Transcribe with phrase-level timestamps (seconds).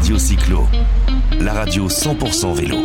[0.00, 0.66] Radio Cyclo,
[1.40, 2.76] la radio 100% vélo.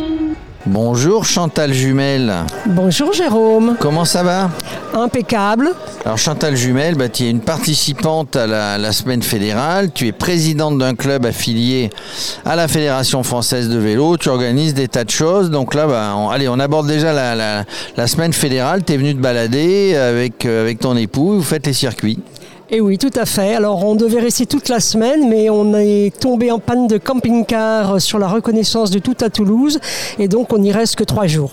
[0.65, 2.33] Bonjour Chantal Jumel.
[2.67, 3.77] Bonjour Jérôme.
[3.79, 4.49] Comment ça va?
[4.93, 5.69] Impeccable.
[6.03, 10.11] Alors Chantal Jumel, bah, tu es une participante à la, la semaine fédérale, tu es
[10.11, 11.89] présidente d'un club affilié
[12.45, 15.49] à la Fédération française de vélo, tu organises des tas de choses.
[15.49, 17.63] Donc là, bah, on- allez, on aborde déjà la, la-
[17.95, 21.65] la semaine fédérale, tu es venu te balader avec, euh, avec ton époux, vous faites
[21.65, 22.19] les circuits.
[22.71, 23.53] Et oui, tout à fait.
[23.53, 28.01] Alors, on devait rester toute la semaine, mais on est tombé en panne de camping-car
[28.01, 29.79] sur la reconnaissance de tout à Toulouse.
[30.17, 31.51] Et donc, on n'y reste que trois jours.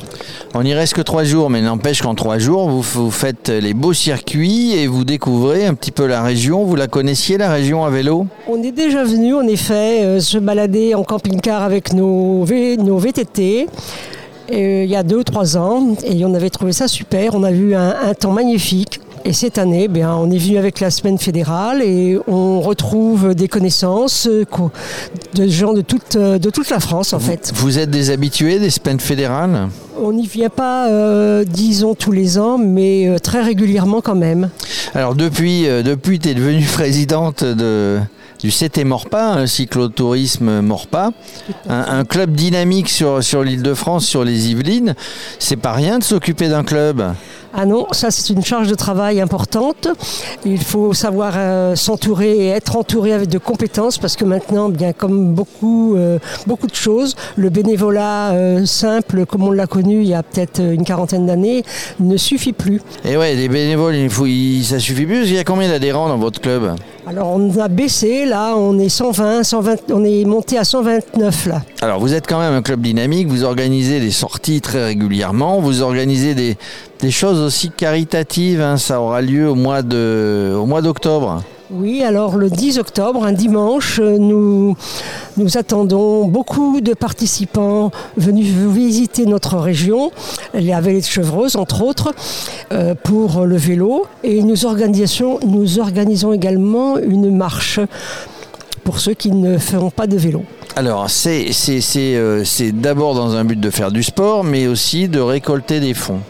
[0.54, 3.74] On y reste que trois jours, mais n'empêche qu'en trois jours, vous, vous faites les
[3.74, 6.64] beaux circuits et vous découvrez un petit peu la région.
[6.64, 8.26] Vous la connaissiez, la région à vélo?
[8.48, 12.96] On est déjà venu, en effet, euh, se balader en camping-car avec nos, V- nos
[12.96, 13.66] VTT.
[14.50, 17.34] euh, il y a deux ou trois ans et on avait trouvé ça super.
[17.34, 18.98] On a vu un, un temps magnifique.
[19.24, 23.46] Et cette année, bien, on est venu avec la semaine fédérale et on retrouve des
[23.46, 24.44] connaissances euh,
[25.34, 27.52] de gens de toute, euh, de toute la France en fait.
[27.54, 29.68] Vous êtes des habitués des semaines fédérales?
[30.00, 34.50] On n'y vient pas, euh, disons, tous les ans, mais euh, très régulièrement quand même.
[34.94, 38.00] Alors depuis, euh, depuis tu es devenue présidente de,
[38.40, 41.12] du CT Morpa, un cyclotourisme Morpa,
[41.68, 44.96] un, un club dynamique sur, sur l'île de France, sur les Yvelines.
[45.38, 47.04] C'est pas rien de s'occuper d'un club?
[47.54, 49.88] Ah non, ça c'est une charge de travail importante.
[50.44, 54.92] Il faut savoir euh, s'entourer et être entouré avec de compétences parce que maintenant, bien
[54.94, 60.08] comme beaucoup, euh, beaucoup de choses, le bénévolat euh, simple, comme on l'a connu il
[60.08, 61.62] y a peut-être une quarantaine d'années,
[62.00, 62.80] ne suffit plus.
[63.04, 65.28] Et ouais, des bénévoles, il faut, il- ça suffit plus.
[65.28, 66.74] Il y a combien d'adhérents dans votre club?
[67.06, 71.62] Alors on a baissé, là on est 120, 120 on est monté à 129 là.
[71.80, 75.82] Alors vous êtes quand même un club dynamique, vous organisez des sorties très régulièrement, vous
[75.82, 76.56] organisez des,
[77.02, 78.76] des choses aussi caritatives, hein.
[78.76, 81.42] ça aura lieu au mois d'octobre.
[81.72, 84.76] Oui, alors le 10 octobre, un dimanche, nous,
[85.54, 90.12] attendons beaucoup de participants venus visiter notre région,
[90.54, 92.12] la vallée de Chevreuse entre autres,
[92.72, 94.06] euh, pour le vélo.
[94.22, 97.80] Et nous organisons également une marche
[98.84, 100.44] pour ceux qui ne feront pas de vélo.
[100.74, 105.80] Alors, euh, c'est d'abord dans un but de faire du sport, mais aussi de récolter
[105.80, 106.20] des fonds.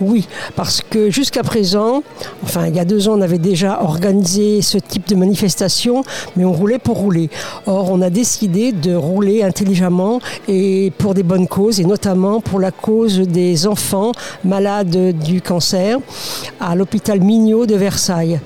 [0.00, 2.02] Oui, parce que jusqu'à présent,
[2.42, 6.02] enfin il y a deux ans, on avait déjà organisé ce type de manifestation,
[6.36, 7.28] mais on roulait pour rouler.
[7.66, 12.58] Or, on a décidé de rouler intelligemment et pour des bonnes causes, et notamment pour
[12.58, 14.12] la cause des enfants
[14.44, 15.98] malades du cancer
[16.58, 18.40] à l'hôpital Mignot de Versailles.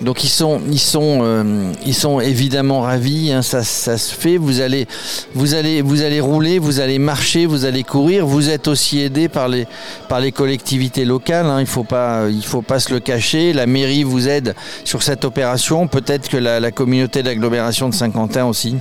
[0.00, 3.32] Donc ils sont, ils sont, euh, ils sont évidemment ravis.
[3.32, 4.36] hein, ça, ça se fait.
[4.36, 4.86] Vous allez,
[5.34, 8.26] vous allez, vous allez rouler, vous allez marcher, vous allez courir.
[8.26, 9.66] Vous êtes aussi aidé par les,
[10.08, 11.46] par les collectivités locales.
[11.46, 13.52] hein, il faut pas, il faut pas se le cacher.
[13.52, 14.54] La mairie vous aide
[14.84, 15.88] sur cette opération.
[15.88, 18.76] Peut-être que la, la communauté d'agglomération de Saint-Quentin aussi.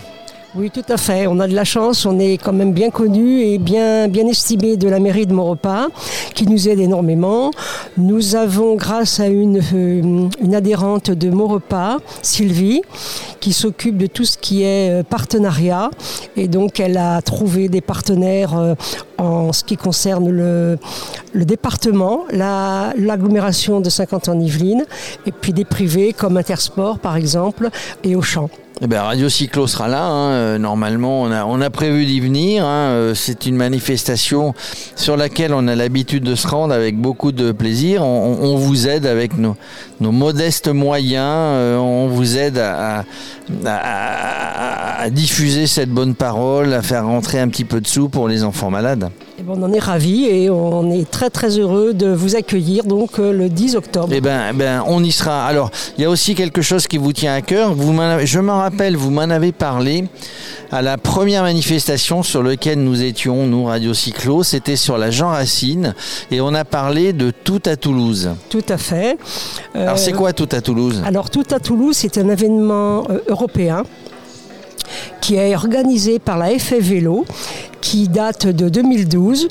[0.55, 1.27] Oui, tout à fait.
[1.27, 2.05] On a de la chance.
[2.05, 5.87] On est quand même bien connu et bien, bien estimé de la mairie de Maurepas,
[6.33, 7.51] qui nous aide énormément.
[7.97, 12.81] Nous avons, grâce à une, euh, adhérente de Maurepas, Sylvie,
[13.39, 15.91] qui s'occupe de tout ce qui est euh, partenariat.
[16.37, 18.73] Et donc, elle a trouvé des partenaires euh,
[19.19, 20.79] en ce qui concerne le,
[21.35, 24.85] département, la- l'agglomération de Saint-Quentin-en-Yvelines,
[25.27, 27.69] et puis des privés comme Intersport, par exemple,
[28.03, 28.49] et Auchan.
[28.79, 30.03] Eh ben, Radio Cyclo sera là.
[30.05, 30.31] hein.
[30.33, 32.63] Euh, Normalement, on a, prévu d'y venir.
[32.63, 32.89] hein.
[32.91, 34.53] Euh, C'est une manifestation
[34.95, 38.03] sur laquelle on a l'habitude de se rendre avec beaucoup de plaisir.
[38.03, 39.55] On, vous aide avec nos,
[39.99, 41.23] modestes moyens.
[41.25, 43.03] Euh, On vous aide à-
[43.65, 48.43] à diffuser cette bonne parole, à faire rentrer un petit peu de sous pour les
[48.43, 49.09] enfants malades.
[49.49, 53.31] On en est ravis et on est très très heureux de vous accueillir donc euh,
[53.31, 54.09] le 10 octobre.
[54.11, 55.45] Eh ben, eh ben, on y sera.
[55.45, 57.73] Alors, il y a aussi quelque chose qui vous tient à cœur.
[57.73, 60.03] Vous je m'en rappelle, vous m'en avez parlé
[60.69, 64.43] à la première manifestation sur laquelle nous étions, nous, Radio Cyclo.
[64.43, 65.95] C'était sur la Jean Racine
[66.29, 68.31] et on a parlé de tout à Toulouse.
[68.49, 69.17] Tout à fait.
[69.77, 71.01] Euh, Alors, c'est quoi tout à Toulouse?
[71.05, 73.83] Alors tout à Toulouse, c'est un événement euh, européen
[75.21, 77.25] qui est organisé par la FF Vélo,
[77.89, 79.47] qui date de 2012.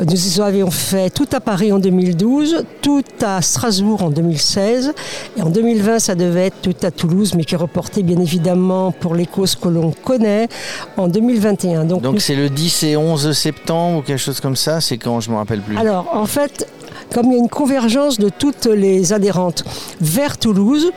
[0.00, 4.92] Nous avions fait tout à Paris en 2012, tout à Strasbourg en 2016,
[5.36, 8.90] et en 2020, ça devait être tout à Toulouse, mais qui est reporté bien évidemment
[8.90, 10.48] pour les causes que l'on connaît
[10.96, 11.84] en 2021.
[11.84, 15.20] Donc, nous- c'est le 10 et 11 septembre ou quelque chose comme ça C'est quand
[15.20, 15.76] Je me rappelle plus.
[15.78, 16.66] Alors, en fait,
[17.14, 19.62] comme il y a une convergence de toutes les adhérentes
[20.00, 20.90] vers Toulouse,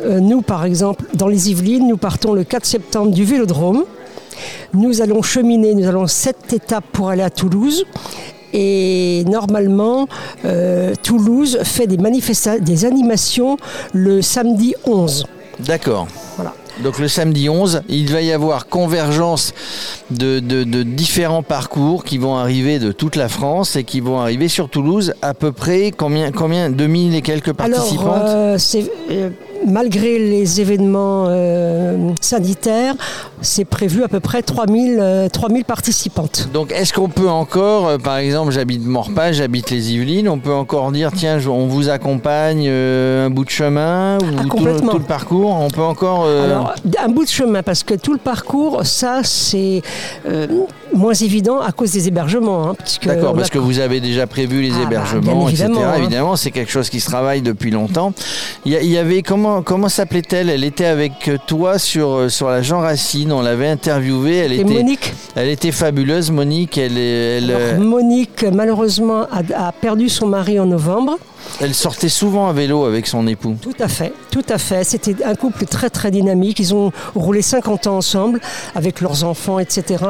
[0.00, 3.84] euh, nous, par exemple, dans les Yvelines, nous partons le 4 septembre du Vélodrome.
[4.74, 7.84] Nous allons cheminer, nous allons sept étapes pour aller à Toulouse.
[8.54, 10.08] Et normalement,
[10.44, 11.96] euh, Toulouse fait des,
[12.60, 13.56] des animations
[13.94, 15.24] le samedi 11.
[15.60, 16.06] D'accord.
[16.36, 16.52] Voilà.
[16.82, 19.52] Donc le samedi 11, il va y avoir convergence
[20.10, 24.18] de, de- de différents parcours qui vont arriver de toute la France et qui vont
[24.20, 25.12] arriver sur Toulouse.
[25.22, 28.22] À peu près combien, combien 2000 et quelques participantes?
[28.26, 28.58] Alors,
[29.10, 29.30] euh,
[29.66, 32.94] malgré les événements euh, sanitaires,
[33.40, 36.48] c'est prévu à peu près 3000, euh, 3000 participantes.
[36.52, 40.52] Donc est-ce qu'on peut encore, euh, par exemple j'habite Morpas, j'habite les Yvelines, on peut
[40.52, 44.92] encore dire tiens on vous accompagne un bout de chemin ou tout, Ah, complètement.
[44.92, 46.26] tout le parcours On peut encore...
[46.26, 49.82] Alors, un bout de chemin, parce que tout le parcours, ça, c'est
[50.94, 52.70] moins évident à cause des hébergements.
[52.70, 52.74] hein,
[53.04, 55.64] D'accord, parce a- que vous avez déjà prévu les Ah, bah, hébergements, bien etc.
[55.64, 55.94] évidemment, hein.
[55.98, 58.12] Évidemment, c'est quelque chose qui se travaille depuis longtemps.
[58.64, 60.48] Il y, avait comment comment s'appelait-elle?
[60.50, 63.32] Elle était avec toi sur euh, sur la Jean Racine.
[63.32, 64.36] On l'avait interviewée.
[64.36, 66.78] Elle était Monique, elle était fabuleuse, Monique.
[66.78, 71.18] Elle elle, alors, euh, Monique, malheureusement, a, a perdu son mari en novembre.
[71.60, 73.56] Elle sortait souvent à vélo avec son époux.
[73.60, 74.84] Tout à fait, tout à fait.
[74.84, 76.58] C'était un couple très très dynamique.
[76.58, 78.40] Ils ont roulé 50 ans ensemble
[78.74, 80.04] avec leurs enfants, etc.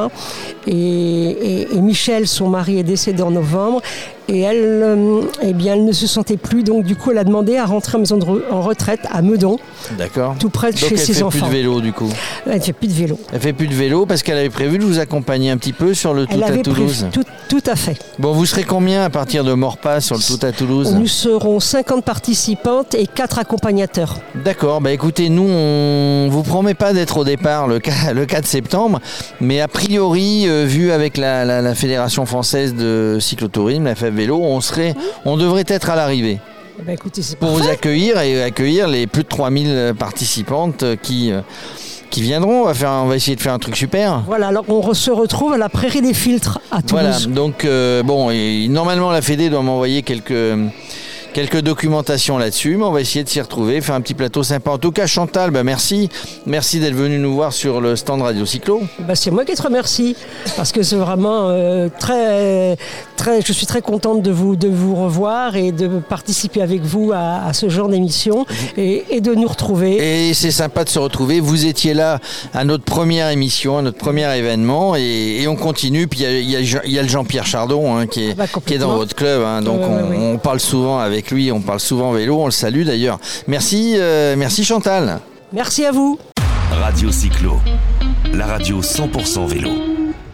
[0.67, 3.81] Et, et- et Michel, son mari, est décédé en novembre.
[4.29, 6.63] Et elle, euh, eh bien, elle ne se sentait plus.
[6.63, 9.21] Donc du coup, elle a demandé à rentrer en maison de re- en retraite à
[9.23, 9.59] Meudon,
[9.99, 10.37] D'accord.
[10.39, 11.39] tout près de Donc chez elle ses fait enfants.
[11.39, 12.09] plus de vélo du coup.
[12.47, 13.19] Elle ne fait plus de vélo.
[13.33, 15.93] Elle fait plus de vélo parce qu'elle avait prévu de vous accompagner un petit peu
[15.95, 17.07] sur le tout à Toulouse.
[17.09, 17.11] prévu.
[17.13, 17.25] Tout,
[17.61, 17.97] tout à fait.
[18.19, 20.95] Bon, vous serez combien à partir de Morpas sur le tout à Toulouse?
[20.95, 24.19] Nous serons 50 participantes et 4 accompagnateurs.
[24.45, 28.47] D'accord, bah écoutez, nous on vous promet pas d'être au départ le 4, le 4
[28.47, 29.01] septembre,
[29.41, 34.11] mais a priori, euh, vu avec la, la- la Fédération française de cyclotourisme, la FF
[34.23, 36.39] Vélo, on serait, on devrait être à l'arrivée
[36.79, 41.41] Eh ben, écoutez, pour vous accueillir et accueillir les plus de 3000 participantes qui, euh,
[42.09, 42.61] qui viendront.
[42.63, 44.23] On va, faire, on va essayer de faire un truc super.
[44.29, 47.27] Voilà, alors on se retrouve à la Prairie des Filtres à Toulouse.
[47.27, 50.57] Voilà, donc euh, bon, et normalement la Fédé doit m'envoyer quelques,
[51.33, 54.71] quelques documentations là-dessus, mais on va essayer de s'y retrouver, faire un petit plateau sympa.
[54.71, 56.09] En tout cas, Chantal, bah, merci.
[56.47, 58.83] Merci d'être venu nous voir sur le stand Radio Cyclo.
[59.01, 60.17] Bah, c'est moi qui te remercie
[60.57, 62.77] parce que c'est vraiment euh, très,
[63.17, 63.41] très.
[63.43, 67.45] Je suis très contente de vous, de vous revoir et de participer avec vous à,
[67.47, 68.45] à ce genre d'émission
[68.77, 70.29] et, et de nous retrouver.
[70.29, 71.41] Et c'est sympa de se retrouver.
[71.41, 72.19] Vous étiez là
[72.53, 76.07] à notre première émission, à notre premier événement, et, et on continue.
[76.09, 78.75] Puis il y a- y, y le Jean-Pierre Chardon hein, qui, est, Ah bah, qui
[78.75, 79.43] est dans votre club.
[79.43, 79.63] hein.
[79.63, 83.21] donc on, parle souvent avec lui, on parle souvent vélo, on le salue d'ailleurs.
[83.47, 85.21] Merci, euh, merci Chantal.
[85.53, 86.19] Merci à vous.
[86.71, 87.61] Radio Cyclo,
[88.33, 89.92] la radio 100% vélo.